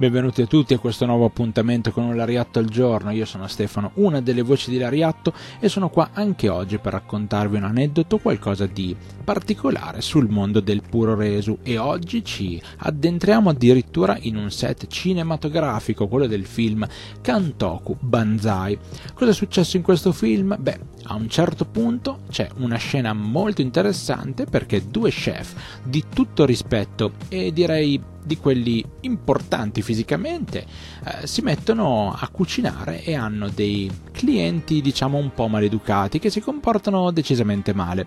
[0.00, 3.10] Benvenuti a tutti a questo nuovo appuntamento con un Lariatto al giorno.
[3.10, 7.56] Io sono Stefano, una delle voci di Lariatto e sono qua anche oggi per raccontarvi
[7.56, 14.16] un aneddoto, qualcosa di particolare sul mondo del puro resu e oggi ci addentriamo addirittura
[14.20, 16.86] in un set cinematografico, quello del film
[17.20, 18.78] Kantoku Banzai.
[19.14, 20.56] Cosa è successo in questo film?
[20.60, 26.44] Beh, a un certo punto c'è una scena molto interessante perché due chef di tutto
[26.44, 30.66] rispetto e direi di quelli importanti fisicamente,
[31.04, 36.40] eh, si mettono a cucinare e hanno dei clienti diciamo un po' maleducati che si
[36.40, 38.06] comportano decisamente male.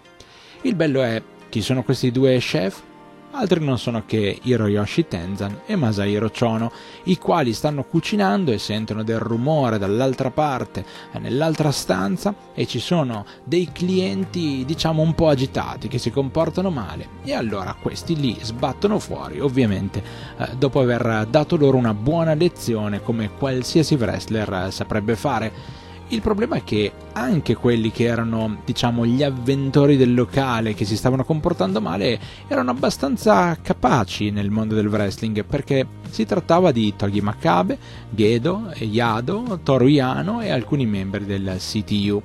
[0.61, 2.83] Il bello è chi sono questi due chef?
[3.31, 6.71] Altri non sono che Hiroyoshi Tenzan e Masahiro Chono,
[7.03, 10.85] i quali stanno cucinando e sentono del rumore dall'altra parte,
[11.19, 17.07] nell'altra stanza, e ci sono dei clienti, diciamo, un po' agitati, che si comportano male,
[17.23, 20.03] e allora questi lì sbattono fuori, ovviamente,
[20.37, 25.79] eh, dopo aver dato loro una buona lezione come qualsiasi wrestler eh, saprebbe fare
[26.11, 30.97] il problema è che anche quelli che erano, diciamo, gli avventori del locale che si
[30.97, 37.21] stavano comportando male erano abbastanza capaci nel mondo del wrestling perché si trattava di Togi
[37.21, 37.77] Makabe,
[38.09, 42.21] Gedo, Yado, Toru Yano e alcuni membri del CTU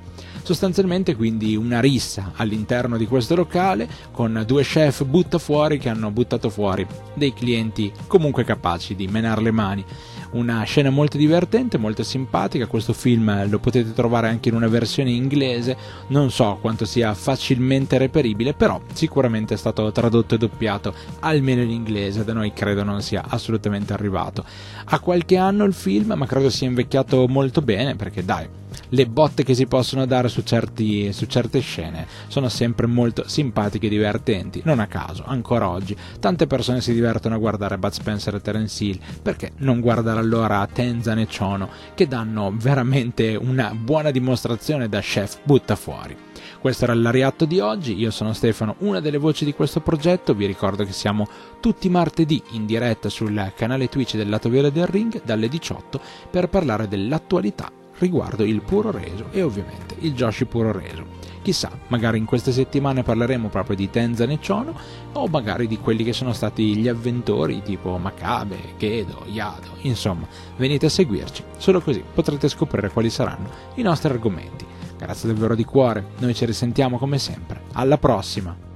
[0.47, 6.09] sostanzialmente quindi una rissa all'interno di questo locale con due chef butta fuori che hanno
[6.09, 9.85] buttato fuori dei clienti comunque capaci di menare le mani
[10.31, 12.67] una scena molto divertente, molto simpatica.
[12.67, 17.97] Questo film lo potete trovare anche in una versione inglese, non so quanto sia facilmente
[17.97, 23.01] reperibile, però sicuramente è stato tradotto e doppiato almeno in inglese, da noi credo non
[23.01, 24.43] sia assolutamente arrivato.
[24.85, 28.47] Ha qualche anno il film, ma credo sia invecchiato molto bene perché dai,
[28.89, 33.87] le botte che si possono dare su, certi, su certe scene sono sempre molto simpatiche
[33.87, 34.61] e divertenti.
[34.63, 38.83] Non a caso, ancora oggi, tante persone si divertono a guardare Bud Spencer e Terence
[38.83, 44.99] Hill, perché non guardare allora Tenzan e Chono, che danno veramente una buona dimostrazione da
[45.01, 46.15] chef butta fuori.
[46.59, 50.45] Questo era l'Ariatto di oggi, io sono Stefano, una delle voci di questo progetto, vi
[50.45, 51.27] ricordo che siamo
[51.59, 55.99] tutti martedì in diretta sul canale Twitch del Lato Viola del Ring dalle 18
[56.29, 61.15] per parlare dell'attualità riguardo il puro reso e ovviamente il Joshi puro reso.
[61.41, 64.77] Chissà, magari in queste settimane parleremo proprio di Tenzan e Chono
[65.13, 70.87] o magari di quelli che sono stati gli avventori tipo Makabe, Gedo, Yado, insomma, venite
[70.87, 74.65] a seguirci, solo così potrete scoprire quali saranno i nostri argomenti.
[74.97, 78.66] Grazie davvero di cuore, noi ci risentiamo come sempre, alla prossima!